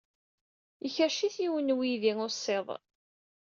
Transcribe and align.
Ikerrec-it 0.87 1.35
yiwen 1.43 1.67
n 1.73 1.75
uydi 1.75 2.13
ussiḍ. 2.25 2.67